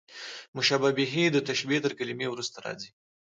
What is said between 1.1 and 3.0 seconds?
د تشبېه تر کلمې وروسته راځي.